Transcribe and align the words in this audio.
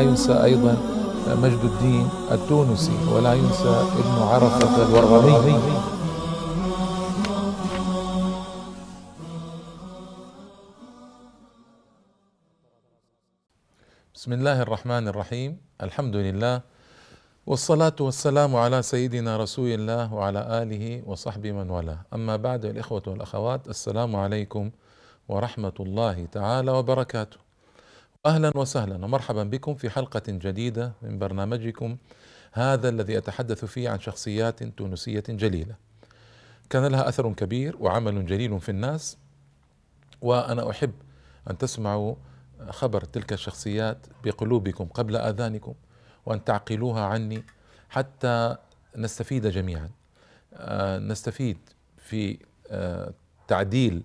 ينسى 0.00 0.44
أيضا 0.44 0.76
مجد 1.28 1.62
الدين 1.64 2.08
التونسي 2.32 2.98
ولا 3.12 3.34
ينسى 3.34 3.74
ابن 4.00 4.16
عرفة 4.22 4.74
الورغمي 4.82 5.58
بسم 14.14 14.32
الله 14.32 14.62
الرحمن 14.62 15.08
الرحيم. 15.08 15.60
الحمد 15.80 16.16
لله 16.16 16.60
والصلاة 17.46 17.96
والسلام 18.00 18.56
على 18.56 18.82
سيدنا 18.82 19.36
رسول 19.36 19.68
الله 19.68 20.14
وعلى 20.14 20.62
آله 20.62 21.02
وصحبه 21.08 21.52
من 21.52 21.70
والاه. 21.70 21.98
أما 22.14 22.36
بعد 22.36 22.64
الإخوة 22.64 23.02
والأخوات 23.06 23.68
السلام 23.68 24.16
عليكم 24.16 24.70
ورحمة 25.28 25.78
الله 25.80 26.26
تعالى 26.32 26.70
وبركاته. 26.70 27.49
أهلا 28.26 28.56
وسهلا 28.56 29.04
ومرحبا 29.04 29.42
بكم 29.42 29.74
في 29.74 29.90
حلقة 29.90 30.22
جديدة 30.28 30.92
من 31.02 31.18
برنامجكم 31.18 31.96
هذا 32.52 32.88
الذي 32.88 33.18
أتحدث 33.18 33.64
فيه 33.64 33.90
عن 33.90 34.00
شخصيات 34.00 34.62
تونسية 34.62 35.22
جليلة. 35.28 35.74
كان 36.70 36.86
لها 36.86 37.08
أثر 37.08 37.32
كبير 37.32 37.76
وعمل 37.80 38.26
جليل 38.26 38.60
في 38.60 38.68
الناس 38.68 39.16
وأنا 40.22 40.70
أحب 40.70 40.92
أن 41.50 41.58
تسمعوا 41.58 42.14
خبر 42.68 43.04
تلك 43.04 43.32
الشخصيات 43.32 44.06
بقلوبكم 44.24 44.84
قبل 44.84 45.16
آذانكم 45.16 45.74
وأن 46.26 46.44
تعقلوها 46.44 47.02
عني 47.04 47.44
حتى 47.88 48.56
نستفيد 48.96 49.46
جميعا. 49.46 49.90
آه، 50.54 50.98
نستفيد 50.98 51.58
في 51.98 52.38
آه، 52.70 53.12
تعديل 53.48 54.02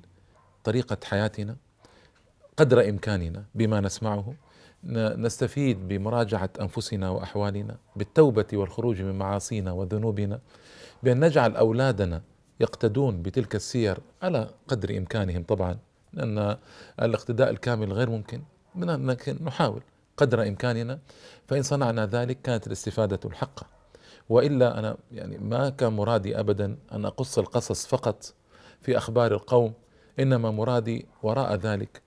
طريقة 0.64 0.98
حياتنا 1.04 1.56
قدر 2.58 2.90
إمكاننا 2.90 3.44
بما 3.56 3.82
نسمعه 3.82 4.34
نستفيد 5.18 5.88
بمراجعة 5.88 6.50
أنفسنا 6.62 7.10
وأحوالنا 7.10 7.78
بالتوبة 7.96 8.46
والخروج 8.54 9.02
من 9.02 9.18
معاصينا 9.18 9.72
وذنوبنا 9.72 10.40
بأن 11.04 11.26
نجعل 11.26 11.56
أولادنا 11.56 12.22
يقتدون 12.60 13.22
بتلك 13.22 13.56
السير 13.56 13.98
على 14.22 14.50
قدر 14.68 14.98
إمكانهم. 14.98 15.44
طبعا 15.44 15.78
لأن 16.14 16.58
الاقتداء 17.02 17.50
الكامل 17.50 17.94
غير 17.94 18.10
ممكن 18.10 18.42
لكن 18.76 19.38
نحاول 19.42 19.82
قدر 20.18 20.48
إمكاننا 20.48 21.00
فإن 21.48 21.64
صنعنا 21.64 22.06
ذلك 22.06 22.42
كانت 22.42 22.68
الاستفادة 22.68 23.20
الحقة 23.26 23.68
وإلا 24.30 24.80
أنا 24.80 24.98
يعني 25.12 25.38
ما 25.38 25.70
كان 25.70 25.94
مرادي 25.94 26.40
أبدا 26.40 26.78
أن 26.92 27.06
أقص 27.06 27.38
القصص 27.38 27.86
فقط 27.86 28.34
في 28.82 28.98
أخبار 28.98 29.34
القوم 29.34 29.74
إنما 30.20 30.52
مرادي 30.52 31.06
وراء 31.24 31.56
ذلك 31.56 32.05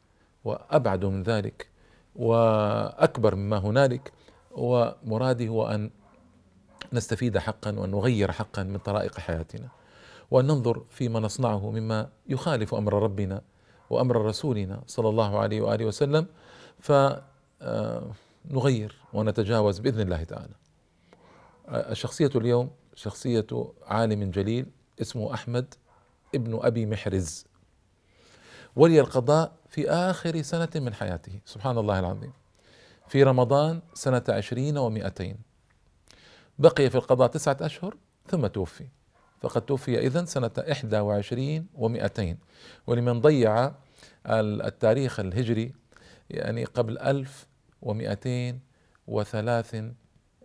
وأبعد 0.48 1.04
من 1.04 1.22
ذلك 1.22 1.68
وأكبر 2.16 3.34
مما 3.34 3.58
هنالك 3.58 4.12
ومرادي 4.50 5.48
هو 5.48 5.66
أن 5.66 5.90
نستفيد 6.92 7.38
حقا 7.38 7.78
وأن 7.78 7.90
نغير 7.90 8.32
حقا 8.32 8.62
من 8.62 8.78
طرائق 8.78 9.20
حياتنا 9.20 9.68
وأن 10.30 10.46
ننظر 10.46 10.84
فيما 10.90 11.20
نصنعه 11.20 11.70
مما 11.70 12.08
يخالف 12.28 12.74
أمر 12.74 13.02
ربنا 13.02 13.42
وأمر 13.90 14.16
رسولنا 14.16 14.82
صلى 14.86 15.08
الله 15.08 15.38
عليه 15.38 15.60
وآله 15.60 15.84
وسلم 15.84 16.26
فنغير 16.80 18.96
ونتجاوز 19.12 19.78
بإذن 19.78 20.00
الله 20.00 20.24
تعالى. 20.24 20.54
الشخصية 21.68 22.30
اليوم 22.34 22.70
شخصية 22.94 23.46
عالم 23.86 24.30
جليل 24.30 24.66
اسمه 25.00 25.34
أحمد 25.34 25.74
ابن 26.34 26.58
أبي 26.62 26.86
محرز. 26.86 27.46
ولي 28.76 29.00
القضاء 29.00 29.52
في 29.68 29.90
آخر 29.90 30.42
سنة 30.42 30.68
من 30.74 30.94
حياته. 30.94 31.40
سبحان 31.44 31.78
الله 31.78 31.98
العظيم. 31.98 32.32
في 33.08 33.22
رمضان 33.22 33.80
سنة 33.94 34.24
عشرين 34.28 34.78
ومائتين 34.78 35.36
بقي 36.58 36.90
في 36.90 36.94
القضاء 36.94 37.28
تسعة 37.28 37.56
أشهر 37.60 37.96
ثم 38.26 38.46
توفي. 38.46 38.86
فقد 39.40 39.62
توفي 39.62 40.06
إذن 40.06 40.26
سنة 40.26 40.50
إحدى 40.72 40.98
وعشرين 40.98 41.66
ومائتين 41.74 42.38
ولمن 42.86 43.20
ضيع 43.20 43.72
التاريخ 44.26 45.20
الهجري 45.20 45.72
يعني 46.30 46.64
قبل 46.64 46.98
ألف 46.98 47.46
ومائتين 47.82 48.60
وثلاث 49.06 49.84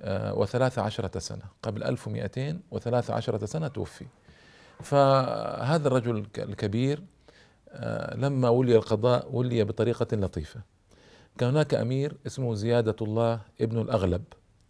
آه، 0.02 0.34
وثلاث 0.34 0.80
عشرة 0.80 1.20
سنة. 1.20 1.44
قبل 1.62 1.84
ألف 1.84 2.08
ومائتين 2.08 2.62
وثلاث 2.72 3.12
عشرة 3.12 3.46
سنة 3.46 3.68
توفي. 3.68 4.06
فهذا 4.82 5.88
الرجل 5.88 6.26
الكبير 6.38 7.04
لما 8.16 8.50
ولي 8.50 8.76
القضاء 8.76 9.36
ولي 9.36 9.64
بطريقة 9.64 10.18
لطيفة. 10.18 10.62
كان 11.38 11.50
هناك 11.50 11.74
أمير 11.74 12.18
اسمه 12.28 12.54
زيادة 12.54 12.96
الله 13.02 13.42
ابن 13.62 13.82
الأغلب 13.82 14.24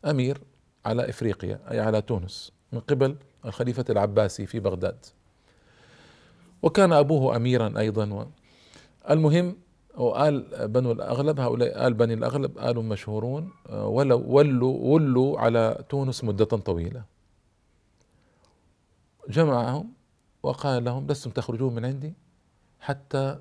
أمير 0.05 0.41
على 0.85 1.09
إفريقيا 1.09 1.59
أي 1.71 1.79
على 1.79 2.01
تونس 2.01 2.51
من 2.71 2.79
قبل 2.79 3.15
الخليفة 3.45 3.85
العباسي 3.89 4.45
في 4.45 4.59
بغداد. 4.59 5.05
وكان 6.63 6.93
أبوه 6.93 7.35
أميرا 7.35 7.73
أيضا. 7.77 8.31
المهم 9.09 9.55
وآل 9.97 10.67
بنو 10.67 10.91
الأغلب 10.91 11.39
هؤلاء 11.39 11.87
آل 11.87 11.93
بني 11.93 12.13
الأغلب 12.13 12.57
آل 12.57 12.85
مشهورون 12.85 13.51
آه، 13.69 13.87
ولو 13.87 14.23
ولوا 14.27 14.77
ولوا 14.93 15.39
على 15.39 15.83
تونس 15.89 16.23
مدة 16.23 16.45
طويلة. 16.45 17.03
جمعهم 19.29 19.93
وقال 20.43 20.83
لهم 20.83 21.07
لستم 21.07 21.31
تخرجون 21.31 21.75
من 21.75 21.85
عندي؟ 21.85 22.13
حتى 22.83 23.39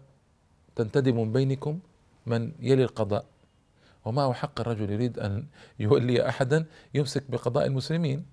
تنتدب 0.77 1.15
من 1.15 1.33
بينكم 1.33 1.79
من 2.27 2.53
يلي 2.61 2.85
القضاء. 2.85 3.25
ومعه 4.05 4.33
حق 4.33 4.61
الرجل 4.61 4.91
يريد 4.91 5.19
أن 5.19 5.47
يولي 5.79 6.29
أحدا 6.29 6.67
يمسك 6.95 7.31
بقضاء 7.31 7.67
المسلمين. 7.67 8.27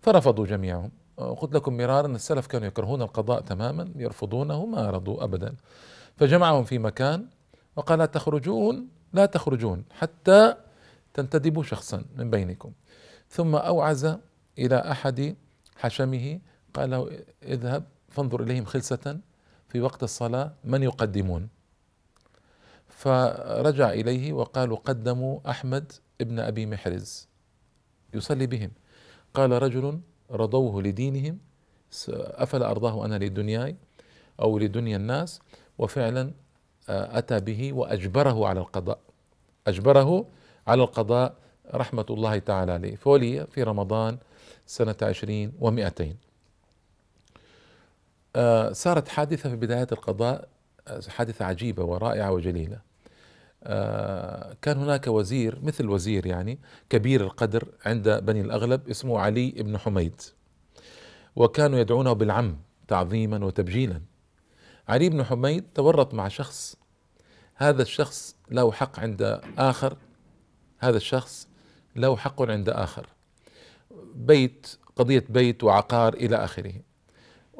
فرفضوا 0.00 0.46
جميعهم. 0.46 0.90
قلت 1.16 1.54
لكم 1.54 1.76
مرارا 1.76 2.06
السلف 2.06 2.46
كانوا 2.46 2.66
يكرهون 2.66 3.02
القضاء 3.02 3.40
تماما 3.40 3.92
يرفضونه 3.96 4.66
ما 4.66 4.90
رضوا 4.90 5.24
أبدا. 5.24 5.54
فجمعهم 6.16 6.64
في 6.64 6.78
مكان 6.78 7.26
وقال 7.76 7.98
لا 7.98 8.06
تخرجون 8.06 8.88
لا 9.12 9.26
تخرجون 9.26 9.84
حتى 9.90 10.54
تنتدبوا 11.14 11.62
شخصا 11.62 12.04
من 12.16 12.30
بينكم. 12.30 12.72
ثم 13.28 13.54
أوعز 13.54 14.16
إلى 14.58 14.76
أحد 14.76 15.36
حشمه 15.76 16.40
قال 16.74 16.90
له 16.90 17.10
اذهب 17.42 17.84
فانظر 18.08 18.42
إليهم 18.42 18.64
خلسة. 18.64 19.20
في 19.74 19.80
وقت 19.80 20.02
الصلاة 20.02 20.54
من 20.64 20.82
يقدمون؟ 20.82 21.48
فرجع 22.88 23.90
إليه 23.90 24.32
وقالوا 24.32 24.76
قدموا 24.76 25.50
أحمد 25.50 25.92
ابن 26.20 26.38
أبي 26.40 26.66
محرز. 26.66 27.28
يصلي 28.14 28.46
بهم. 28.46 28.70
قال 29.34 29.62
رجل 29.62 30.00
رضوه 30.30 30.82
لدينهم 30.82 31.38
أفلا 32.08 32.70
أرضاه 32.70 33.04
أنا 33.04 33.18
لدنياي 33.24 33.76
أو 34.40 34.58
لدنيا 34.58 34.96
الناس؟ 34.96 35.40
وفعلا 35.78 36.32
آه، 36.88 37.18
أتى 37.18 37.40
به 37.40 37.72
وأجبره 37.72 38.46
على 38.46 38.60
القضاء. 38.60 38.98
أجبره 39.66 40.26
على 40.66 40.82
القضاء 40.82 41.34
رحمة 41.74 42.06
الله 42.10 42.38
تعالى 42.38 42.72
عليه. 42.72 42.96
فولي 42.96 43.46
في 43.46 43.62
رمضان 43.62 44.18
سنة 44.66 44.96
عشرين 45.02 45.52
ومائتين 45.60 46.10
آه، 46.12 46.33
صارت 48.72 49.08
حادثة 49.08 49.50
في 49.50 49.56
بداية 49.56 49.86
القضاء 49.92 50.48
آه، 50.88 51.00
حادثة 51.08 51.44
عجيبة 51.44 51.84
ورائعة 51.84 52.32
وجليلة. 52.32 52.80
آه، 53.64 54.56
كان 54.62 54.78
هناك 54.78 55.06
وزير 55.06 55.58
مثل 55.62 55.88
وزير 55.88 56.26
يعني 56.26 56.58
كبير 56.90 57.20
القدر 57.20 57.68
عند 57.86 58.08
بني 58.08 58.40
الأغلب 58.40 58.88
اسمه 58.88 59.18
علي 59.18 59.50
بن 59.50 59.78
حميد. 59.78 60.20
وكانوا 61.36 61.78
يدعونه 61.78 62.12
بالعم 62.12 62.58
تعظيما 62.88 63.44
وتبجيلا. 63.44 64.00
علي 64.88 65.08
بن 65.08 65.24
حميد 65.24 65.64
تورط 65.74 66.14
مع 66.14 66.28
شخص 66.28 66.76
هذا 67.54 67.82
الشخص 67.82 68.36
له 68.50 68.72
حق 68.72 69.00
عند 69.00 69.40
آخر 69.58 69.96
هذا 70.78 70.96
الشخص 70.96 71.48
له 71.96 72.16
حق 72.16 72.42
عند 72.42 72.68
آخر. 72.68 73.06
بيت 74.14 74.76
قضية 74.96 75.24
بيت 75.28 75.64
وعقار 75.64 76.14
إلى 76.14 76.36
آخره. 76.36 76.72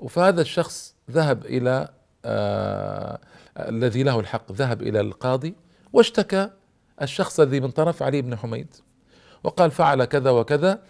فهذا 0.08 0.40
الشخص 0.40 0.94
ذهب 1.10 1.46
إلى 1.46 1.88
آه 2.24 3.18
الذي 3.58 4.02
له 4.02 4.20
الحق 4.20 4.52
ذهب 4.52 4.82
إلى 4.82 5.00
القاضي 5.00 5.54
واشتكى 5.92 6.50
الشخص 7.02 7.40
الذي 7.40 7.60
من 7.60 7.70
طرف 7.70 8.02
علي 8.02 8.22
بن 8.22 8.36
حميد 8.36 8.74
وقال 9.44 9.70
فعل 9.70 10.04
كذا 10.04 10.30
وكذا. 10.30 10.82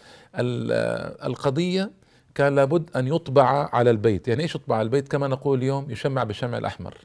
القضية 1.25 1.91
كان 2.35 2.55
لابد 2.55 2.91
أن 2.97 3.07
يطبع 3.07 3.69
على 3.73 3.91
البيت. 3.91 4.29
يعني 4.29 4.43
إيش 4.43 4.55
يطبع 4.55 4.77
على 4.77 4.85
البيت؟ 4.85 5.09
كما 5.09 5.29
نقول 5.29 5.59
اليوم 5.59 5.91
يشمع 5.91 6.25
بالشمع 6.25 6.59
الأحمر. 6.59 6.99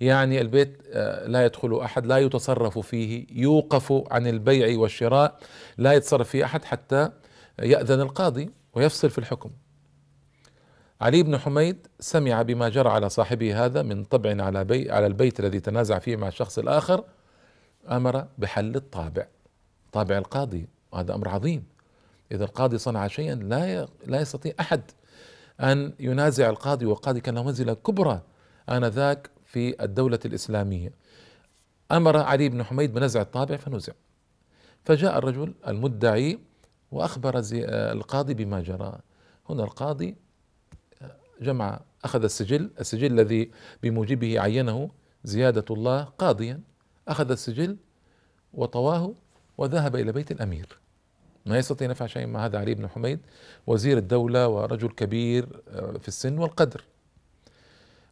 يعني 0.00 0.40
البيت 0.40 0.82
آه، 0.92 1.26
لا 1.26 1.44
يدخل 1.44 1.80
أحد 1.80 2.06
لا 2.06 2.18
يتصرف 2.18 2.78
فيه 2.78 3.26
يوقف 3.30 4.02
عن 4.10 4.26
البيع 4.26 4.78
والشراء 4.78 5.38
لا 5.78 5.92
يتصرف 5.92 6.28
فيه 6.28 6.44
أحد 6.44 6.64
حتى 6.64 7.10
يأذن 7.58 8.00
القاضي 8.00 8.50
ويفصل 8.74 9.10
في 9.10 9.18
الحكم. 9.18 9.50
علي 11.02 11.22
بن 11.22 11.38
حميد 11.38 11.86
سمع 12.00 12.42
بما 12.42 12.68
جرى 12.68 12.88
على 12.88 13.08
صاحبه 13.08 13.64
هذا 13.64 13.82
من 13.82 14.04
طبع 14.04 14.44
على 14.44 14.64
بي 14.64 14.90
على 14.90 15.06
البيت 15.06 15.40
الذي 15.40 15.60
تنازع 15.60 15.98
فيه 15.98 16.16
مع 16.16 16.28
الشخص 16.28 16.58
الآخر 16.58 17.04
أمر 17.90 18.26
بحل 18.38 18.76
الطابع 18.76 19.26
طابع 19.92 20.18
القاضي. 20.18 20.68
وهذا 20.92 21.14
أمر 21.14 21.28
عظيم. 21.28 21.64
إذا 22.32 22.44
القاضي 22.44 22.78
صنع 22.78 23.06
شيئا 23.06 23.34
لا 23.34 23.88
لا 24.06 24.20
يستطيع 24.20 24.52
أحد 24.60 24.82
أن 25.60 25.92
ينازع 26.00 26.50
القاضي 26.50 26.86
والقاضي 26.86 27.20
كان 27.20 27.34
له 27.34 27.42
منزلة 27.42 27.74
كبرى 27.74 28.22
آنذاك 28.68 29.30
في 29.44 29.84
الدولة 29.84 30.18
الإسلامية. 30.24 30.92
أمر 31.92 32.16
علي 32.16 32.48
بن 32.48 32.62
حميد 32.62 32.92
بنزع 32.92 33.20
الطابع 33.20 33.56
فنزع. 33.56 33.92
فجاء 34.84 35.18
الرجل 35.18 35.54
المدعي 35.68 36.38
وأخبر 36.90 37.42
القاضي 37.52 38.34
بما 38.34 38.60
جرى. 38.60 38.98
هنا 39.50 39.64
القاضي 39.64 40.16
جمع 41.42 41.80
أخذ 42.04 42.24
السجل 42.24 42.70
السجل 42.80 43.12
الذي 43.12 43.50
بموجبه 43.82 44.40
عينه 44.40 44.90
زيادة 45.24 45.64
الله 45.70 46.02
قاضيا. 46.02 46.60
أخذ 47.08 47.30
السجل 47.30 47.76
وطواه 48.54 49.14
وذهب 49.58 49.96
إلى 49.96 50.12
بيت 50.12 50.30
الأمير. 50.30 50.78
ما 51.46 51.58
يستطيع 51.58 51.88
نفع 51.88 52.06
شيء 52.06 52.26
مع 52.26 52.44
هذا 52.44 52.58
علي 52.58 52.74
بن 52.74 52.88
حميد 52.88 53.20
وزير 53.66 53.98
الدولة 53.98 54.48
ورجل 54.48 54.88
كبير 54.88 55.62
آه، 55.68 55.98
في 55.98 56.08
السن 56.08 56.38
والقدر. 56.38 56.84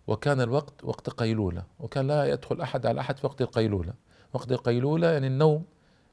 وكان 0.06 0.40
الوقت 0.40 0.84
وقت 0.84 1.10
قيلولة 1.10 1.62
وكان 1.80 2.06
لا 2.06 2.24
يدخل 2.24 2.60
أحد 2.60 2.86
على 2.86 3.00
أحد 3.00 3.18
في 3.18 3.26
وقت 3.26 3.42
القيلولة. 3.42 3.92
وقت 4.32 4.52
القيلولة 4.52 5.10
يعني 5.10 5.26
النوم 5.26 5.64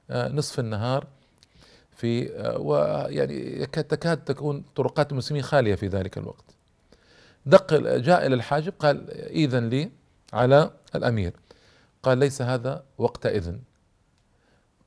آه، 0.10 0.30
نصف 0.30 0.60
النهار 0.60 1.08
في 1.92 2.36
آه، 2.36 2.58
ويعني 2.58 3.66
تكاد 3.66 4.24
تكون 4.24 4.66
طرقات 4.76 5.12
المسلمين 5.12 5.44
خالية 5.44 5.76
في 5.76 5.88
ذلك 5.88 6.18
الوقت. 6.18 6.57
دق 7.48 7.74
جاء 7.98 8.26
إلى 8.28 8.36
الحاجب 8.36 8.74
قال 8.80 9.12
إذن 9.12 9.70
لي 9.70 9.92
على 10.34 10.72
الأمير. 10.96 11.34
قال 12.04 12.18
ليس 12.18 12.42
هذا 12.42 12.84
وقت 12.98 13.26
إذن. 13.26 13.60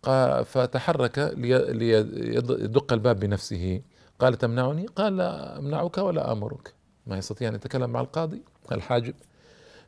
قال 0.03 0.45
فتحرك 0.45 1.19
ليدق 1.37 2.93
الباب 2.93 3.21
بنفسه. 3.21 3.83
قال 4.19 4.35
تمنعني؟ 4.35 4.87
قال 4.87 5.17
لا 5.17 5.59
أمنعك 5.59 5.99
ولا 5.99 6.33
آمرك. 6.33 6.75
ما 7.07 7.19
يستطيع 7.19 7.49
أن 7.49 7.55
يتكلم 7.55 7.91
مع 7.91 8.01
القاضي 8.01 8.43
الحاجب. 8.73 9.15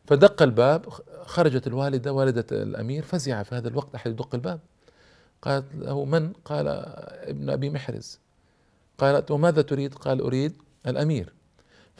فدق 0.06 0.42
الباب 0.42 0.88
خرجت 1.24 1.66
الوالدة 1.66 2.12
والدة 2.12 2.46
الأمير 2.52 3.02
فزع 3.02 3.42
في 3.42 3.54
هذا 3.54 3.69
الوقت 3.69 3.94
أحد 3.94 4.10
يدق 4.10 4.34
الباب. 4.34 4.60
قالت 5.42 5.74
له 5.74 6.04
من؟ 6.04 6.32
قال 6.32 6.69
ابن 7.28 7.50
أبي 7.50 7.70
محرز. 7.70 8.19
قالت 8.98 9.30
وماذا 9.30 9.62
تريد؟ 9.62 9.94
قال 9.94 10.20
أريد 10.20 10.52
الأمير. 10.86 11.32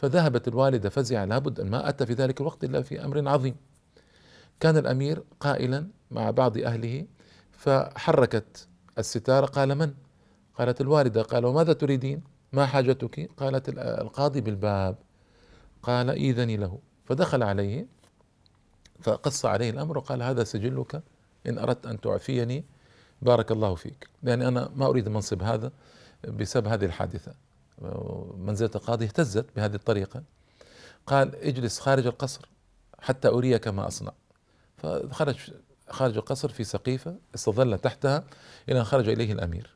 فذهبت 0.03 0.47
الوالدة 0.47 0.89
فزعة 0.89 1.25
لابد 1.25 1.59
أن 1.59 1.69
ما 1.69 1.89
أتى 1.89 2.05
في 2.05 2.13
ذلك 2.13 2.41
الوقت 2.41 2.63
إلا 2.63 2.81
في 2.81 3.05
أمر 3.05 3.29
عظيم. 3.29 3.55
كان 4.59 4.77
الأمير 4.77 5.23
قائلا 5.39 5.87
مع 6.11 6.31
بعض 6.31 6.57
أهله 6.57 7.05
فحركت 7.51 8.67
الستارة 8.97 9.45
قال 9.45 9.75
من؟ 9.75 9.93
قالت 10.57 10.81
الوالدة 10.81 11.21
قال 11.21 11.45
وماذا 11.45 11.73
تريدين؟ 11.73 12.23
ما 12.53 12.65
حاجتك؟ 12.65 13.29
قالت 13.37 13.69
القاضي 13.77 14.41
بالباب. 14.41 14.95
قال 15.83 16.09
إذني 16.09 16.57
له. 16.57 16.79
فدخل 17.05 17.43
عليه 17.43 17.87
فقص 19.01 19.45
عليه 19.45 19.69
الأمر 19.69 19.97
وقال 19.97 20.23
هذا 20.23 20.43
سجلك 20.43 21.03
إن 21.47 21.57
أردت 21.57 21.85
أن 21.85 22.01
تعفيني 22.01 22.65
بارك 23.21 23.51
الله 23.51 23.75
فيك. 23.75 24.07
لأن 24.23 24.41
أنا 24.41 24.69
ما 24.75 24.85
أريد 24.85 25.07
المنصب 25.07 25.43
هذا 25.43 25.71
بسبب 26.27 26.67
هذه 26.67 26.85
الحادثة. 26.85 27.33
منزلة 28.37 28.71
القاضي 28.75 29.05
اهتزت 29.05 29.45
بهذه 29.55 29.75
الطريقة. 29.75 30.23
قال 31.07 31.35
اجلس 31.35 31.79
خارج 31.79 32.07
القصر 32.07 32.49
حتى 32.99 33.27
أريك 33.27 33.67
ما 33.67 33.87
أصنع. 33.87 34.11
فخرج 34.77 35.51
خارج 35.89 36.17
القصر 36.17 36.49
في 36.49 36.63
سقيفة 36.63 37.15
استظل 37.35 37.77
تحتها 37.77 38.23
إلى 38.69 38.79
أن 38.79 38.83
خرج 38.83 39.09
إليه 39.09 39.33
الأمير. 39.33 39.75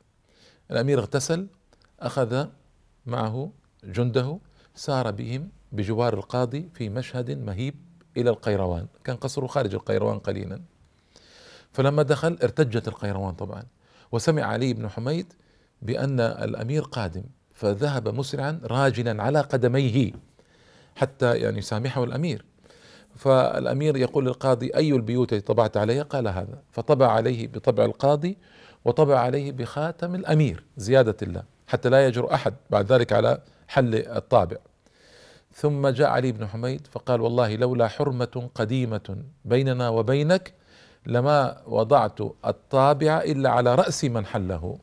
الأمير 0.70 0.98
اغتسل 0.98 1.46
أخذ 2.00 2.46
معه 3.06 3.52
جنده 3.84 4.38
سار 4.74 5.10
بهم 5.10 5.50
بجوار 5.72 6.14
القاضي 6.14 6.70
في 6.74 6.88
مشهد 6.88 7.30
مهيب 7.30 7.74
إلى 8.16 8.30
القيروان. 8.30 8.86
كان 9.04 9.16
قصره 9.16 9.46
خارج 9.46 9.74
القيروان 9.74 10.18
قليلا. 10.18 10.62
فلما 11.72 12.02
دخل 12.02 12.38
ارتجت 12.42 12.88
القيروان 12.88 13.34
طبعا. 13.34 13.62
وسمع 14.12 14.42
علي 14.42 14.74
بن 14.74 14.88
حميد 14.88 15.32
بأن 15.82 16.20
الأمير 16.20 16.82
قادم. 16.82 17.24
فذهب 17.58 18.08
مسرعا 18.08 18.60
راجلا 18.64 19.22
على 19.22 19.40
قدميه 19.40 20.12
حتى 20.96 21.36
يعني 21.36 21.58
يسامحه 21.58 22.04
الأمير. 22.04 22.44
فالأمير 23.16 23.96
يقول 23.96 24.26
للقاضي 24.26 24.70
أي 24.74 24.92
البيوت 24.92 25.32
التي 25.32 25.46
طبعت 25.46 25.76
عليها؟ 25.76 26.02
قال 26.02 26.28
هذا. 26.28 26.58
فطبع 26.72 27.12
عليه 27.12 27.48
بطبع 27.48 27.84
القاضي 27.84 28.38
وطبع 28.84 29.18
عليه 29.18 29.52
بخاتم 29.52 30.14
الأمير 30.14 30.64
زيادة 30.76 31.16
الله 31.22 31.42
حتى 31.66 31.88
لا 31.88 32.06
يجر 32.06 32.34
أحد 32.34 32.54
بعد 32.70 32.92
ذلك 32.92 33.12
على 33.12 33.40
حل 33.68 33.94
الطابع. 33.94 34.56
ثم 35.52 35.88
جاء 35.88 36.08
علي 36.08 36.32
بن 36.32 36.46
حميد 36.46 36.86
فقال 36.90 37.20
والله 37.20 37.56
لولا 37.56 37.88
حرمة 37.88 38.50
قديمة 38.54 39.16
بيننا 39.44 39.88
وبينك 39.88 40.54
لما 41.06 41.62
وضعت 41.66 42.20
الطابع 42.46 43.18
إلا 43.18 43.50
على 43.50 43.74
رأس 43.74 44.04
من 44.04 44.26
حله. 44.26 44.78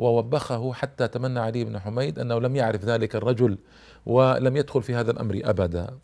ووبخه 0.00 0.72
حتى 0.72 1.08
تمنى 1.08 1.40
علي 1.40 1.64
بن 1.64 1.78
حميد 1.78 2.18
أنه 2.18 2.38
لم 2.38 2.56
يعرف 2.56 2.84
ذلك 2.84 3.16
الرجل 3.16 3.58
ولم 4.06 4.56
يدخل 4.56 4.82
في 4.82 4.94
هذا 4.94 5.10
الأمر 5.10 5.40
أبدا. 5.44 5.98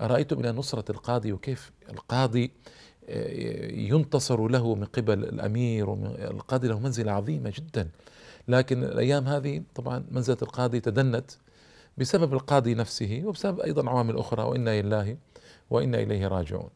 أرأيتم 0.00 0.40
إلى 0.40 0.52
نصرة 0.52 0.84
القاضي 0.90 1.32
وكيف 1.32 1.72
القاضي 1.90 2.52
آه، 3.08 3.72
ينتصر 3.72 4.48
له 4.48 4.74
من 4.74 4.84
قبل 4.84 5.24
الأمير 5.24 5.94
القاضي 6.30 6.68
له 6.68 6.78
منزلة 6.78 7.12
عظيمة 7.12 7.52
جدا. 7.56 7.88
لكن 8.48 8.84
الأيام 8.84 9.26
هذه 9.26 9.62
طبعا 9.74 10.04
منزلة 10.10 10.36
القاضي 10.42 10.80
تدنت 10.80 11.30
بسبب 11.98 12.32
القاضي 12.32 12.74
نفسه 12.74 13.22
وبسبب 13.24 13.60
أيضا 13.60 13.90
عوامل 13.90 14.16
أخرى 14.16 14.42
وإنا 14.42 14.82
لله 14.82 15.16
وإنا 15.70 15.98
إليه 16.02 16.26
راجعون. 16.26 16.70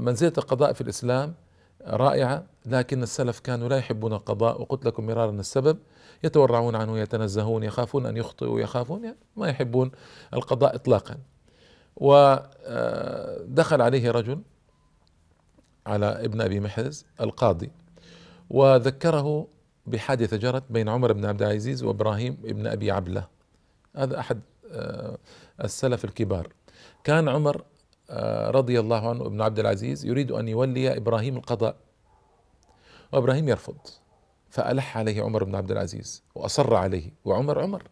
منزلة 0.00 0.32
القضاء 0.38 0.72
في 0.72 0.80
الإسلام 0.80 1.34
رائعة 1.86 2.53
لكن 2.66 3.02
السلف 3.02 3.40
كانوا 3.40 3.68
لا 3.68 3.76
يحبون 3.76 4.12
القضاء 4.12 4.60
وقلت 4.60 4.84
لكم 4.84 5.06
مرارا 5.06 5.30
السبب 5.30 5.78
يتورعون 6.24 6.76
عنه 6.76 6.98
يتنزهون 6.98 7.62
يخافون 7.62 8.06
أن 8.06 8.16
يخطئوا 8.16 8.60
يخافون 8.60 9.04
يعني 9.04 9.16
ما 9.36 9.48
يحبون 9.48 9.90
القضاء 10.34 10.74
إطلاقا. 10.74 11.18
ودخل 11.96 13.82
عليه 13.82 14.10
رجل 14.10 14.40
على 15.86 16.06
ابن 16.06 16.40
أبي 16.40 16.60
محرز 16.60 17.06
القاضي 17.20 17.70
وذكره 18.50 19.48
بحادثة 19.86 20.36
جرت 20.36 20.62
بين 20.70 20.88
عمر 20.88 21.12
بن 21.12 21.24
عبد 21.24 21.42
العزيز 21.42 21.82
وإبراهيم 21.82 22.34
بن 22.42 22.66
أبي 22.66 22.90
عبلة. 22.90 23.26
هذا 23.96 24.18
أحد 24.18 24.40
آه، 24.70 25.18
السلف 25.64 26.04
الكبار. 26.04 26.48
كان 27.04 27.28
عمر 27.28 27.64
آه، 28.10 28.50
رضي 28.50 28.80
الله 28.80 29.08
عنه 29.08 29.26
ابن 29.26 29.40
عبد 29.40 29.58
العزيز 29.58 30.04
يريد 30.04 30.32
أن 30.32 30.48
يولي 30.48 30.96
إبراهيم 30.96 31.36
القضاء. 31.36 31.76
وإبراهيم 33.14 33.48
يرفض. 33.48 33.76
فألح 34.50 34.98
عليه 34.98 35.22
عمر 35.22 35.44
بن 35.44 35.54
عبد 35.54 35.70
العزيز 35.70 36.22
وأصر 36.34 36.74
عليه 36.74 37.10
وعمر 37.24 37.62
عمر 37.62 37.82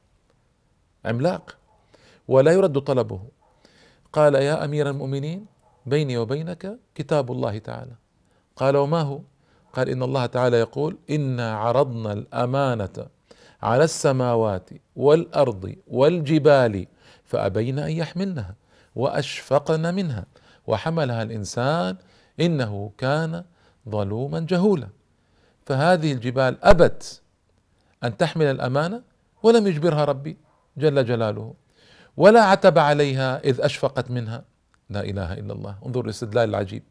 عملاق 1.04 1.56
ولا 2.28 2.52
يرد 2.52 2.78
طلبه. 2.78 3.20
قال 4.12 4.34
يا 4.34 4.64
أمير 4.64 4.90
المؤمنين 4.90 5.46
بيني 5.86 6.18
وبينك 6.18 6.78
كتاب 6.94 7.32
الله 7.32 7.58
تعالى. 7.58 7.92
قال 8.56 8.76
وما 8.76 9.00
هو؟ 9.00 9.20
قال 9.72 9.88
إن 9.88 10.02
الله 10.02 10.26
تعالى 10.26 10.56
يقول 10.56 10.98
إنا 11.10 11.54
عرضنا 11.56 12.12
الأمانة 12.12 13.06
على 13.62 13.84
السماوات 13.84 14.70
والأرض 14.96 15.74
والجبال 15.88 16.86
فأبين 17.24 17.78
أن 17.78 17.90
يحملنها 17.90 18.54
وأشفقن 18.94 19.94
منها 19.94 20.26
وحملها 20.66 21.22
الإنسان 21.22 21.96
إنه 22.40 22.92
كان 22.98 23.44
ظلوما 23.88 24.40
جهولا. 24.40 24.88
فهذه 25.66 26.12
الجبال 26.12 26.64
ابت 26.64 27.22
أن 28.04 28.16
تحمل 28.16 28.46
الأمانة 28.46 29.02
ولم 29.42 29.66
يجبرها 29.66 30.04
ربي 30.04 30.36
جل 30.76 31.04
جلاله. 31.04 31.54
ولا 32.16 32.42
عتب 32.44 32.78
عليها 32.78 33.44
إذ 33.44 33.60
أشفقت 33.60 34.10
منها. 34.10 34.44
لا 34.90 35.00
إله 35.00 35.32
إلا 35.32 35.52
الله. 35.52 35.76
انظر 35.86 36.04
الاستدلال 36.04 36.48
العجيب. 36.48 36.82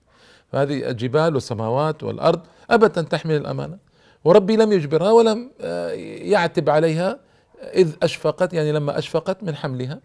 فهذه 0.52 0.90
الجبال 0.90 1.34
والسماوات 1.34 2.04
والأرض 2.04 2.42
ابت 2.70 2.98
أن 2.98 3.10
تحمل 3.10 3.36
الأمانة. 3.36 3.78
وربي 4.24 4.56
لم 4.56 4.72
يجبرها 4.72 5.12
ولم 5.12 5.52
آه، 5.62 5.90
يعتب 6.34 6.70
عليها 6.70 7.20
إذ 7.62 7.96
أشفقت 8.04 8.54
يعني 8.54 8.72
لما 8.72 8.98
أشفقت 8.98 9.44
من 9.44 9.56
حملها. 9.56 10.02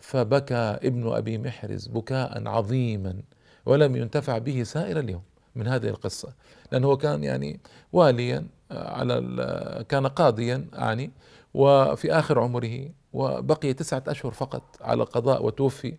فبكى 0.00 0.78
ابن 0.82 1.12
أبي 1.12 1.38
محرز 1.38 1.86
بكاء 1.86 2.48
عظيما 2.48 3.22
ولم 3.66 3.96
ينتفع 3.96 4.38
به 4.38 4.62
سائر 4.62 4.98
اليوم. 4.98 5.22
من 5.56 5.68
هذه 5.68 5.88
القصة. 5.88 6.32
لأنه 6.72 6.96
كان 6.96 7.24
يعني 7.24 7.60
واليا 7.92 8.46
على 8.70 9.84
كان 9.88 10.06
قاضيا 10.06 10.66
أعني 10.74 11.10
وفي 11.54 12.12
آخر 12.12 12.38
عمره 12.40 12.88
وبقي 13.12 13.72
تسعة 13.72 14.02
أشهر 14.08 14.32
فقط 14.32 14.62
على 14.80 15.02
القضاء 15.02 15.44
وتوفي 15.44 15.94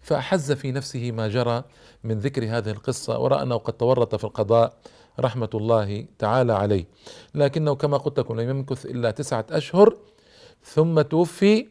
فاحز 0.00 0.52
في 0.52 0.72
نفسه 0.72 1.12
ما 1.12 1.28
جرى 1.28 1.64
من 2.04 2.18
ذكر 2.18 2.44
هذه 2.44 2.70
القصة 2.70 3.18
ورأى 3.18 3.42
أنه 3.42 3.56
قد 3.56 3.72
تورط 3.72 4.14
في 4.14 4.24
القضاء 4.24 4.72
رحمة 5.20 5.50
الله 5.54 6.06
تعالى 6.18 6.52
عليه. 6.52 6.84
لكنه 7.34 7.74
كما 7.74 7.96
قلت 7.96 8.18
لكم 8.18 8.40
لم 8.40 8.50
يمكث 8.50 8.86
إلا 8.86 9.10
تسعة 9.10 9.46
أشهر 9.50 9.96
ثم 10.64 11.00
توفي. 11.00 11.68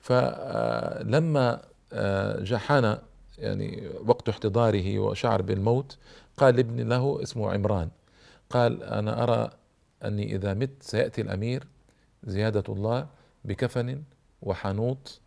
فلما 0.00 1.60
آه، 1.92 2.40
جحان 2.40 2.98
يعني 3.38 3.88
وقت 4.06 4.28
احتضاره 4.28 4.98
وشعر 4.98 5.42
بالموت 5.42 5.96
قال 6.36 6.56
لابن 6.56 6.88
له 6.88 7.22
اسمه 7.22 7.52
عمران. 7.52 7.88
قال 8.50 8.82
أنا 8.82 9.22
أرى 9.22 9.50
أني 10.04 10.36
إذا 10.36 10.54
مت 10.54 10.70
سيأتي 10.80 11.20
الأمير 11.20 11.66
زيادة 12.24 12.64
الله 12.68 13.06
بكفن 13.44 14.02
وحنوط 14.42 15.20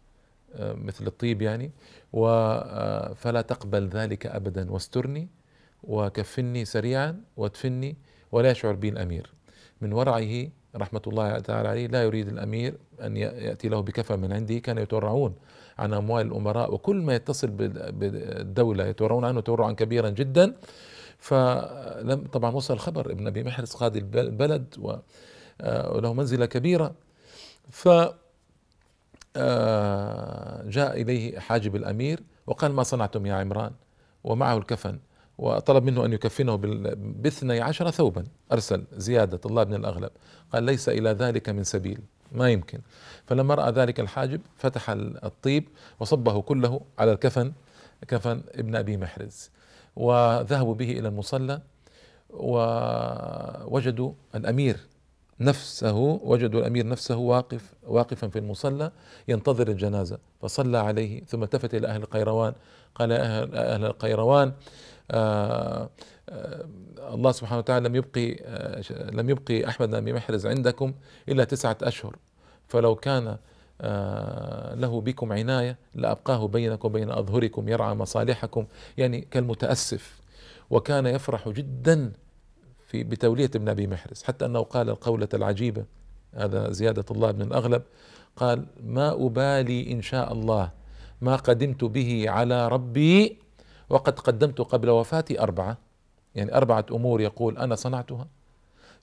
آه، 0.56 0.74
مثل 0.74 1.08
الطيب 1.08 1.42
يعني 1.42 1.72
آه، 2.16 3.14
فلا 3.14 3.42
تقبل 3.42 3.88
ذلك 3.88 4.26
أبدا 4.26 4.72
واسترني 4.72 5.28
وكفني 5.84 6.66
سريعا 6.66 7.22
وادفني 7.38 7.98
ولا 8.32 8.52
يشعر 8.52 8.74
بي 8.74 8.90
الأمير. 8.90 9.34
من 9.82 9.94
ورعه 9.94 10.48
رحمة 10.76 11.02
الله 11.08 11.40
تعالى 11.40 11.68
عليه 11.70 11.88
لا 11.88 12.04
يريد 12.04 12.28
الأمير 12.28 12.78
أن 13.02 13.18
يأتي 13.18 13.70
له 13.70 13.80
بكفن 13.80 14.20
من 14.20 14.34
عنده 14.34 14.58
كانوا 14.58 14.84
يتورعون 14.84 15.36
عن 15.80 15.94
أموال 15.94 16.28
الأمراء 16.28 16.74
وكل 16.74 16.96
ما 16.96 17.16
يتصل 17.16 17.48
بالدولة 17.48 18.86
يتورعون 18.86 19.26
عنه 19.26 19.42
تورعا 19.42 19.72
كبيرا 19.72 20.10
جدا. 20.10 20.56
فلم 21.20 22.28
طبعا 22.34 22.52
وصل 22.52 22.74
الخبر 22.74 23.12
ابن 23.12 23.28
أبي 23.28 23.44
محرز 23.44 23.74
قاضي 23.74 24.00
البلد 24.00 24.76
آه، 25.62 25.94
وله 25.94 26.14
منزلة 26.14 26.46
كبيرة. 26.46 26.94
ف 27.70 27.90
آه، 29.36 30.64
جاء 30.66 31.02
إليه 31.02 31.40
حاجب 31.40 31.76
الأمير 31.76 32.24
وقال 32.48 32.72
ما 32.72 32.84
صنعتم 32.84 33.26
يا 33.26 33.34
عمران؟ 33.36 33.72
ومعه 34.24 34.58
الكفن. 34.58 35.00
وطلب 35.38 35.84
منه 35.84 36.06
أن 36.06 36.14
يكفنه 36.14 36.56
باثني 36.96 37.62
عشر 37.62 37.92
ثوبا 37.92 38.24
أرسل 38.52 38.84
زيادة 38.94 39.40
الله 39.46 39.64
بن 39.64 39.74
الأغلب. 39.74 40.12
قال 40.54 40.64
ليس 40.64 40.90
إلى 40.90 41.10
ذلك 41.10 41.50
من 41.50 41.64
سبيل 41.64 42.02
ما 42.32 42.50
يمكن. 42.50 42.82
فلما 43.26 43.56
رأى 43.56 43.72
ذلك 43.72 44.00
الحاجب 44.00 44.42
فتح 44.58 44.90
الطيب 44.90 45.70
وصبه 46.00 46.42
كله 46.42 46.82
على 47.00 47.12
الكفن 47.12 47.54
كفن 48.08 48.42
ابن 48.56 48.76
أبي 48.76 48.98
محرز. 48.98 49.50
وذهبوا 50.00 50.76
به 50.76 50.92
إلى 50.92 51.08
المصلى 51.08 51.62
ووجدوا 52.30 54.12
الأمير 54.36 54.78
نفسه 55.40 55.96
وجدوا 56.24 56.60
الأمير 56.60 56.88
نفسه 56.88 57.18
واقف 57.18 57.74
واقفا 57.84 58.28
في 58.28 58.40
المصلى 58.40 58.92
ينتظر 59.28 59.68
الجنازة 59.68 60.18
فصلى 60.42 60.78
عليه 60.78 61.24
ثم 61.24 61.44
التفت 61.44 61.76
إلى 61.76 61.88
أهل 61.88 62.02
القيروان 62.02 62.54
قال 62.96 63.12
أهل, 63.12 63.56
أهل 63.56 63.86
القيروان 63.86 64.54
آه 65.12 65.90
آه 66.30 66.66
الله 67.14 67.32
سبحانه 67.32 67.60
وتعالى 67.60 67.90
لم 67.90 67.96
يبقي 67.96 68.38
آه 68.46 68.84
لم 69.12 69.30
يبقي 69.30 69.68
أحمد 69.68 69.90
بن 69.90 70.14
محرز 70.14 70.46
عندكم 70.48 70.94
إلا 71.30 71.44
تسعة 71.44 71.78
أشهر. 71.84 72.16
فلو 72.68 72.96
كان 72.96 73.38
له 74.82 75.02
بكم 75.02 75.34
عناية 75.34 75.78
لأبقاه 75.96 76.48
بينكم 76.48 76.88
وبين 76.88 77.12
أظهركم 77.12 77.70
يرعى 77.70 77.96
مصالحكم 77.96 78.66
يعني 78.98 79.22
كالمتأسف. 79.22 80.20
وكان 80.70 81.06
يفرح 81.06 81.50
جدا 81.50 82.12
في 82.88 83.04
بتولية 83.04 83.52
ابن 83.56 83.70
أبي 83.70 83.88
محرز 83.88 84.24
حتى 84.24 84.46
أنه 84.46 84.62
قال 84.62 84.90
القولة 84.90 85.28
العجيبة 85.34 85.86
هذا 86.34 86.72
زيادة 86.72 87.06
الله 87.12 87.32
بن 87.32 87.42
الأغلب 87.42 87.82
قال 88.36 88.66
ما 88.84 89.26
أبالي 89.26 89.92
إن 89.92 90.02
شاء 90.02 90.34
الله 90.34 90.72
ما 91.22 91.36
قدمت 91.36 91.84
به 91.84 92.26
على 92.30 92.68
ربي 92.68 93.38
وقد 93.90 94.20
قدمت 94.20 94.62
قبل 94.62 94.90
وفاتي 94.90 95.40
أربعة. 95.40 95.78
يعني 96.36 96.56
أربعة 96.56 96.86
أمور 96.92 97.22
يقول 97.22 97.58
أنا 97.58 97.76
صنعتها. 97.76 98.28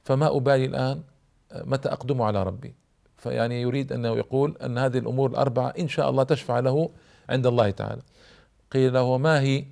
فما 0.04 0.36
أبالي 0.36 0.64
الآن 0.64 1.02
متى 1.54 1.88
أقدم 1.88 2.22
على 2.22 2.42
ربي؟ 2.42 2.74
فيعني 3.16 3.60
يريد 3.62 3.92
أنه 3.92 4.16
يقول 4.16 4.56
أن 4.56 4.78
هذه 4.78 4.98
الأمور 4.98 5.30
الأربعة 5.30 5.68
إن 5.68 5.88
شاء 5.88 6.10
الله 6.10 6.22
تشفع 6.22 6.58
له 6.60 6.90
عند 7.28 7.46
الله 7.46 7.70
تعالى. 7.70 8.02
قيل 8.70 8.92
له 8.92 9.18
ما 9.18 9.40
هي؟ 9.40 9.64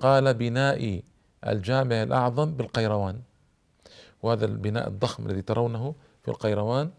قال 0.00 0.34
بنائي 0.34 1.02
الجامع 1.46 2.02
الأعظم 2.02 2.54
بالقيروان. 2.54 3.20
وهذا 4.22 4.44
البناء 4.44 4.88
الضخم 4.88 5.26
الذي 5.26 5.42
ترونه 5.42 5.94
في 6.22 6.28
القيروان 6.28 6.90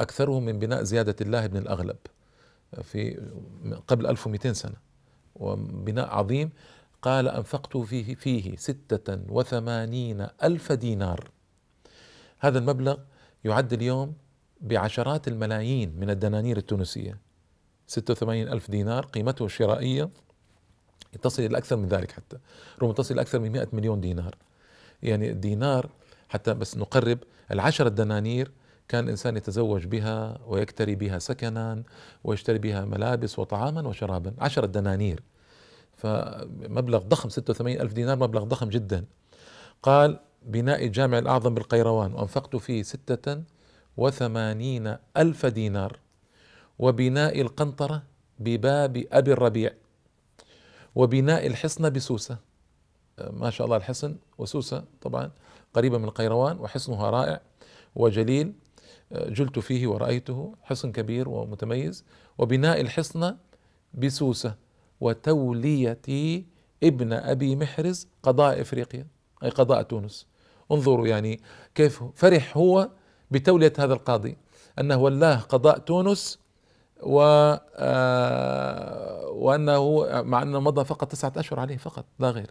أكثره 0.00 0.40
من 0.40 0.58
بناء 0.58 0.82
زيادة 0.82 1.16
الله 1.20 1.46
بن 1.46 1.56
الأغلب 1.56 1.96
في 2.82 3.30
قبل 3.86 4.06
1200 4.06 4.52
سنة. 4.52 4.76
وبناء 5.34 6.08
عظيم 6.08 6.50
قال 7.02 7.28
أنفقت 7.28 7.76
فيه 7.76 8.14
فيه 8.14 8.56
ستة 8.56 9.18
وثمانين 9.28 10.26
ألف 10.42 10.72
دينار. 10.72 11.30
هذا 12.38 12.58
المبلغ 12.58 12.96
يعد 13.44 13.72
اليوم 13.72 14.14
بعشرات 14.64 15.28
الملايين 15.28 15.96
من 16.00 16.10
الدنانير 16.10 16.56
التونسية. 16.56 17.18
86 17.86 18.48
ألف 18.48 18.70
دينار 18.70 19.06
قيمته 19.06 19.44
الشرائية 19.44 20.10
تصل 21.22 21.42
إلى 21.42 21.58
أكثر 21.58 21.76
من 21.76 21.88
ذلك 21.88 22.12
حتى. 22.12 22.38
ربما 22.82 22.92
تصل 22.92 23.14
إلى 23.14 23.20
أكثر 23.20 23.38
من 23.38 23.52
100 23.52 23.68
مليون 23.72 24.00
دينار. 24.00 24.34
يعني 25.02 25.30
الدينار 25.30 25.90
حتى 26.28 26.54
بس 26.54 26.76
نقرب 26.76 27.18
العشرة 27.50 27.88
دنانير 27.88 28.50
كان 28.88 29.04
الإنسان 29.04 29.36
يتزوج 29.36 29.86
بها 29.86 30.38
ويكتري 30.46 30.94
بها 30.94 31.18
سكنا 31.18 31.82
ويشتري 32.24 32.58
بها 32.58 32.84
ملابس 32.84 33.38
وطعاما 33.38 33.88
وشرابا. 33.88 34.34
عشرة 34.38 34.66
دنانير. 34.66 35.22
فمبلغ 35.96 36.98
ضخم 36.98 37.28
86 37.28 37.80
ألف 37.80 37.92
دينار 37.92 38.16
مبلغ 38.16 38.44
ضخم 38.44 38.68
جدا. 38.68 39.04
قال 39.82 40.20
بناء 40.42 40.84
الجامع 40.84 41.18
الأعظم 41.18 41.54
بالقيروان 41.54 42.12
وأنفقت 42.12 42.56
فيه 42.56 42.82
ستة 42.82 43.42
وثمانين 43.96 44.96
ألف 45.16 45.46
دينار. 45.46 45.98
وبناء 46.78 47.40
القنطرة 47.40 48.02
بباب 48.38 49.04
أبي 49.12 49.32
الربيع. 49.32 49.72
وبناء 50.94 51.46
الحصن 51.46 51.90
بسوسة. 51.90 52.38
ما 53.30 53.50
شاء 53.50 53.64
الله 53.64 53.76
الحصن 53.76 54.16
وسوسة 54.38 54.84
طبعا 55.00 55.30
قريبة 55.74 55.98
من 55.98 56.04
القيروان 56.04 56.58
وحصنها 56.58 57.10
رائع 57.10 57.40
وجليل. 57.94 58.52
جلت 59.12 59.58
فيه 59.58 59.86
ورأيته 59.86 60.54
حصن 60.62 60.92
كبير 60.92 61.28
ومتميز. 61.28 62.04
وبناء 62.38 62.80
الحصن 62.80 63.36
بسوسة. 63.94 64.54
وتولية 65.00 66.44
ابن 66.82 67.12
أبي 67.12 67.56
محرز 67.56 68.08
قضاء 68.22 68.60
إفريقيا 68.60 69.06
أي 69.42 69.48
قضاء 69.48 69.82
تونس. 69.82 70.26
انظروا 70.72 71.06
يعني 71.06 71.40
كيف 71.74 72.04
فرح 72.14 72.56
هو 72.56 72.90
بتولية 73.34 73.72
هذا 73.78 73.94
القاضي 73.94 74.36
أنه 74.80 74.96
ولاه 74.96 75.36
قضاء 75.36 75.78
تونس 75.78 76.38
و 77.02 77.20
آه، 77.76 79.28
وأنه 79.30 80.06
مع 80.22 80.42
أنه 80.42 80.60
مضى 80.60 80.84
فقط 80.84 81.12
تسعة 81.12 81.32
أشهر 81.36 81.60
عليه 81.60 81.76
فقط 81.76 82.04
لا 82.18 82.30
غير 82.30 82.50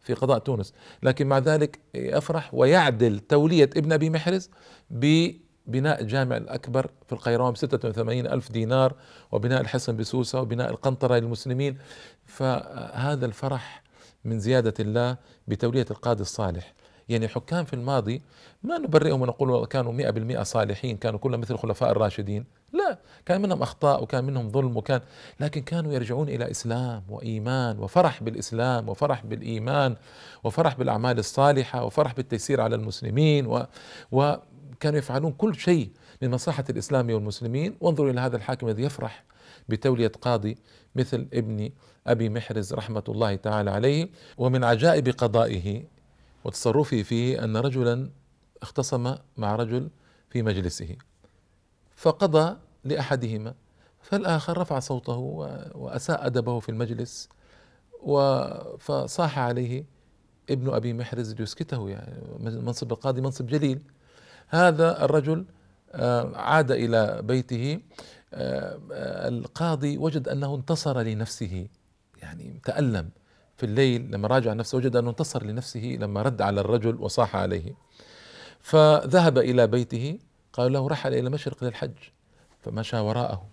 في 0.00 0.14
قضاء 0.14 0.38
تونس. 0.38 0.74
لكن 1.02 1.26
مع 1.26 1.38
ذلك 1.38 1.78
يفرح 1.94 2.54
ويعدل 2.54 3.18
تولية 3.20 3.70
ابن 3.76 3.92
أبي 3.92 4.10
محرز 4.10 4.50
ببناء 4.90 6.00
الجامع 6.00 6.36
الأكبر 6.36 6.90
في 7.06 7.12
القيروان 7.12 7.52
ب 7.52 7.56
86 7.56 8.26
ألف 8.26 8.52
دينار 8.52 8.94
وبناء 9.32 9.60
الحصن 9.60 9.96
بسوسة 9.96 10.40
وبناء 10.40 10.70
القنطرة 10.70 11.16
للمسلمين. 11.18 11.78
فهذا 12.26 13.26
الفرح 13.26 13.82
من 14.24 14.38
زيادة 14.38 14.74
الله 14.80 15.16
بتولية 15.48 15.86
القاضي 15.90 16.22
الصالح. 16.22 16.74
يعني 17.08 17.24
الحكام 17.24 17.64
في 17.64 17.72
الماضي 17.72 18.22
ما 18.62 18.78
نبرئهم 18.78 19.22
ونقول 19.22 19.66
كانوا 19.66 19.92
مئة 19.92 20.10
بالمئة 20.10 20.42
صالحين 20.42 20.96
كانوا 20.96 21.18
كلهم 21.18 21.40
مثل 21.40 21.54
الخلفاء 21.54 21.90
الراشدين. 21.90 22.44
لا 22.72 22.98
كان 23.26 23.42
منهم 23.42 23.62
أخطاء 23.62 24.02
وكان 24.02 24.24
منهم 24.24 24.50
ظلم 24.50 24.76
وكان 24.76 25.00
لكن 25.40 25.62
كانوا 25.62 25.92
يرجعون 25.92 26.28
إلى 26.28 26.50
إسلام 26.50 27.02
وإيمان 27.08 27.78
وفرح 27.78 28.22
بالإسلام 28.22 28.88
وفرح 28.88 29.26
بالإيمان 29.26 29.96
وفرح 30.44 30.76
بالأعمال 30.76 31.18
الصالحة 31.18 31.84
وفرح 31.84 32.14
بالتيسير 32.14 32.60
على 32.60 32.76
المسلمين 32.76 33.46
و 33.46 33.66
وكانوا 34.12 34.98
يفعلون 34.98 35.32
كل 35.32 35.54
شيء 35.54 35.90
من 36.22 36.30
مصلحة 36.30 36.64
الإسلام 36.70 37.10
والمسلمين. 37.10 37.76
وانظروا 37.80 38.10
إلى 38.10 38.20
هذا 38.20 38.36
الحاكم 38.36 38.68
الذي 38.68 38.82
يفرح 38.82 39.24
بتولية 39.68 40.12
قاضي 40.20 40.58
مثل 40.96 41.28
ابن 41.34 41.70
أبي 42.06 42.28
محرز 42.28 42.74
رحمة 42.74 43.04
الله 43.08 43.36
تعالى 43.36 43.70
عليه 43.70 44.08
ومن 44.38 44.64
عجائب 44.64 45.08
قضائه. 45.08 45.93
وتصرفه 46.44 47.02
فيه 47.02 47.44
أن 47.44 47.56
رجلا 47.56 48.10
اختصم 48.62 49.14
مع 49.36 49.56
رجل 49.56 49.90
في 50.30 50.42
مجلسه 50.42 50.96
فقضى 51.96 52.56
لأحدهما 52.84 53.54
فالآخر 54.00 54.58
رفع 54.58 54.78
صوته 54.78 55.16
وأساء 55.74 56.26
أدبه 56.26 56.60
في 56.60 56.68
المجلس 56.68 57.28
فصاح 58.78 59.38
عليه 59.38 59.84
ابن 60.50 60.74
أبي 60.74 60.92
محرز 60.92 61.34
ليسكته 61.34 61.88
يعني 61.90 62.22
منصب 62.38 62.92
القاضي 62.92 63.20
منصب 63.20 63.46
جليل. 63.46 63.82
هذا 64.48 65.04
الرجل 65.04 65.46
آه، 65.92 66.36
عاد 66.36 66.70
إلى 66.70 67.22
بيته 67.22 67.80
آه، 68.34 68.78
القاضي 69.28 69.98
وجد 69.98 70.28
أنه 70.28 70.54
انتصر 70.54 71.00
لنفسه 71.00 71.68
يعني 72.22 72.60
تألم. 72.64 73.10
في 73.56 73.66
الليل 73.66 74.10
لما 74.10 74.28
راجع 74.28 74.52
نفسه 74.52 74.78
وجد 74.78 74.96
أنه 74.96 75.10
انتصر 75.10 75.44
لنفسه 75.44 75.96
لما 76.00 76.22
رد 76.22 76.42
على 76.42 76.60
الرجل 76.60 76.96
وصاح 76.96 77.36
عليه. 77.36 77.74
فذهب 78.60 79.38
إلى 79.38 79.66
بيته 79.66 80.18
قال 80.52 80.72
له 80.72 80.88
رحل 80.88 81.12
إلى 81.12 81.26
المشرق 81.26 81.64
للحج. 81.64 81.94
فمشى 82.60 82.98
وراءه 82.98 83.46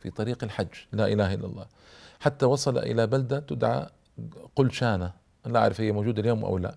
في 0.00 0.10
طريق 0.10 0.44
الحج 0.44 0.74
لا 0.92 1.12
إله 1.12 1.34
إلا 1.34 1.46
الله. 1.46 1.66
حتى 2.20 2.46
وصل 2.46 2.78
إلى 2.78 3.06
بلدة 3.06 3.38
تدعى 3.38 3.86
قلشانة 4.56 5.12
لا 5.46 5.58
أعرف 5.60 5.80
هي 5.80 5.92
موجودة 5.92 6.22
اليوم 6.22 6.44
أو 6.44 6.58
لا. 6.58 6.76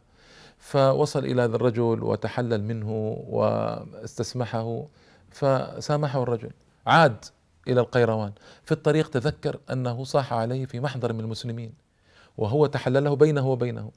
فوصل 0.57 1.25
إلى 1.25 1.41
هذا 1.41 1.55
الرجل 1.55 2.03
وتحلل 2.03 2.63
منه 2.63 2.91
واستسمحه 3.27 4.85
فسامحه 5.29 6.23
الرجل. 6.23 6.51
عاد 6.87 7.25
إلى 7.67 7.81
القيروان. 7.81 8.31
في 8.63 8.71
الطريق 8.71 9.09
تذكر 9.09 9.59
أنه 9.71 10.03
صاح 10.03 10.33
عليه 10.33 10.65
في 10.65 10.79
محضر 10.79 11.13
من 11.13 11.19
المسلمين. 11.19 11.84
وهو 12.37 12.65
تحلله 12.65 13.15
بينه 13.15 13.47
وبينه. 13.47 13.91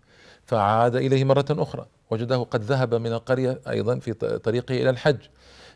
فعاد 0.45 0.97
إليه 0.97 1.25
مرة 1.25 1.47
أخرى. 1.51 1.87
وجده 2.11 2.37
قد 2.37 2.63
ذهب 2.63 2.95
من 2.95 3.13
القرية 3.13 3.61
أيضا 3.69 3.99
في 3.99 4.13
طريقه 4.39 4.75
إلى 4.75 4.91
الحج. 4.91 5.19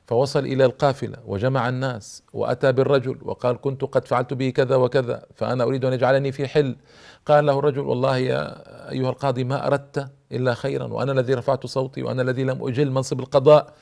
فوصل 0.06 0.46
إلى 0.46 0.64
القافلة 0.64 1.18
وجمع 1.26 1.68
الناس 1.68 2.22
وأتى 2.32 2.72
بالرجل 2.72 3.18
وقال 3.22 3.60
كنت 3.60 3.84
قد 3.84 4.08
فعلت 4.08 4.34
به 4.34 4.50
كذا 4.50 4.76
وكذا 4.76 5.22
فأنا 5.34 5.64
أريد 5.64 5.84
أن 5.84 5.92
يجعلني 5.92 6.32
في 6.32 6.48
حل. 6.48 6.76
قال 7.26 7.46
له 7.46 7.58
الرجل 7.58 7.80
والله 7.80 8.16
يا 8.16 8.62
أيها 8.90 9.10
القاضي 9.10 9.44
ما 9.44 9.66
أردت 9.66 10.08
إلا 10.32 10.54
خيرا 10.54 10.86
وأنا 10.86 11.12
الذي 11.12 11.34
رفعت 11.34 11.66
صوتي 11.66 12.02
وأنا 12.02 12.22
الذي 12.22 12.44
لم 12.44 12.68
أجل 12.68 12.90
منصب 12.90 13.20
القضاء. 13.20 13.74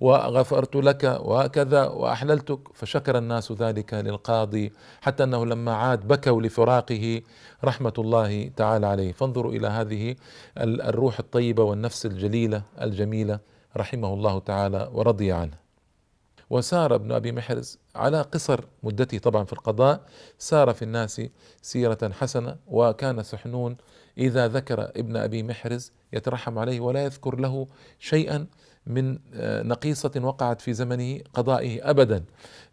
وغفرت 0.00 0.76
لك 0.76 1.18
وكذا 1.20 1.86
وأحللتك 1.86 2.58
فشكر 2.74 3.18
الناس 3.18 3.52
ذلك 3.52 3.94
للقاضي 3.94 4.72
حتى 5.00 5.24
أنه 5.24 5.46
لما 5.46 5.74
عاد 5.74 6.08
بكوا 6.08 6.42
لفراقه 6.42 7.22
رحمة 7.64 7.92
الله 7.98 8.48
تعالى 8.56 8.86
عليه. 8.86 9.12
فانظروا 9.12 9.52
إلى 9.52 9.68
هذه 9.68 10.16
الروح 10.58 11.18
الطيبة 11.18 11.62
والنفس 11.62 12.06
الجليلة 12.06 12.62
الجميلة 12.80 13.38
رحمه 13.76 14.14
الله 14.14 14.38
تعالى 14.38 14.90
ورضي 14.92 15.32
عنه. 15.32 15.66
وسار 16.50 16.94
ابن 16.94 17.12
أبي 17.12 17.32
محرز 17.32 17.78
على 17.94 18.22
قصر 18.22 18.64
مدته 18.82 19.18
طبعا 19.18 19.44
في 19.44 19.52
القضاء 19.52 20.00
سار 20.38 20.74
في 20.74 20.82
الناس 20.82 21.22
سيرة 21.62 22.10
حسنة 22.12 22.56
وكان 22.66 23.22
سحنون 23.22 23.76
إذا 24.18 24.48
ذكر 24.48 24.82
ابن 24.82 25.16
أبي 25.16 25.42
محرز 25.42 25.92
يترحم 26.12 26.58
عليه 26.58 26.80
ولا 26.80 27.04
يذكر 27.04 27.40
له 27.40 27.66
شيئا 27.98 28.46
من 28.86 29.18
آه، 29.34 29.62
نقيصة 29.62 30.10
وقعت 30.16 30.60
في 30.60 30.72
زمنه 30.72 31.20
قضائه 31.34 31.90
أبدا. 31.90 32.24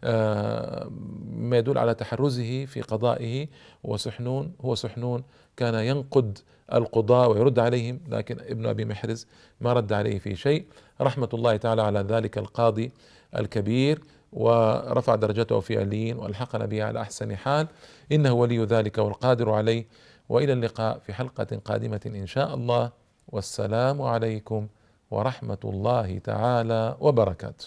آه، 0.04 0.90
ما 1.30 1.58
يدل 1.58 1.78
على 1.78 1.94
تحرزه 1.94 2.64
في 2.64 2.80
قضائه. 2.80 3.48
وسحنون 3.84 4.52
هو 4.60 4.74
سحنون 4.74 5.24
كان 5.56 5.74
ينقد 5.74 6.38
القضاة 6.72 7.28
ويرد 7.28 7.58
عليهم 7.58 8.00
لكن 8.08 8.40
ابن 8.40 8.66
أبي 8.66 8.84
محرز 8.84 9.26
ما 9.60 9.72
رد 9.72 9.92
عليه 9.92 10.18
في 10.18 10.36
شيء. 10.36 10.64
رحمة 11.00 11.28
الله 11.34 11.56
تعالى 11.56 11.82
على 11.82 12.00
ذلك 12.00 12.38
القاضي 12.38 12.92
الكبير 13.38 14.00
ورفع 14.32 15.14
درجته 15.14 15.60
في 15.60 15.78
عليين 15.78 16.16
وألحقنا 16.16 16.66
به 16.66 16.84
على 16.84 17.00
أحسن 17.00 17.36
حال. 17.36 17.66
إنه 18.12 18.32
ولي 18.32 18.64
ذلك 18.64 18.98
والقادر 18.98 19.50
عليه. 19.50 19.86
وإلى 20.28 20.52
اللقاء 20.52 20.98
في 20.98 21.12
حلقة 21.12 21.60
قادمة 21.64 22.00
إن 22.06 22.26
شاء 22.26 22.54
الله. 22.54 22.90
والسلام 23.28 24.02
عليكم 24.02 24.66
ورحمة 25.10 25.58
الله 25.64 26.18
تعالى 26.18 26.96
وبركاته. 27.00 27.66